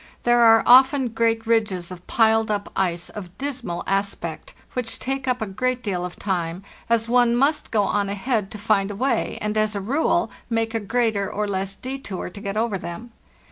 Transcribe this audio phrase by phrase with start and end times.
[0.23, 5.43] There are often great ridges of piled up ice of dismal aspect, which take up
[5.43, 9.37] a great deal of time, as one must go on ahead to find a way,
[9.41, 13.11] and, as a rule, make a greater or less detour to get over them.